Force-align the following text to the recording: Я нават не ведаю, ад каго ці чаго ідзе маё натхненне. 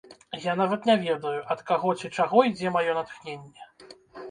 Я 0.45 0.53
нават 0.61 0.87
не 0.89 0.95
ведаю, 1.03 1.43
ад 1.55 1.61
каго 1.69 1.93
ці 2.01 2.11
чаго 2.17 2.37
ідзе 2.51 2.75
маё 2.79 2.99
натхненне. 3.03 3.71